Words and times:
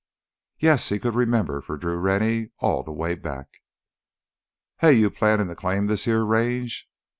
Yes, 0.57 0.89
he 0.89 0.97
could 0.97 1.13
remember 1.13 1.61
for 1.61 1.77
Drew 1.77 1.95
Rennie 1.97 2.49
all 2.57 2.81
the 2.81 2.91
way 2.91 3.13
back. 3.13 3.61
"Hey, 4.79 4.93
you 4.93 5.11
plannin' 5.11 5.45
to 5.47 5.55
claim 5.55 5.85
this 5.85 6.05
here 6.05 6.25
range?" 6.25 6.89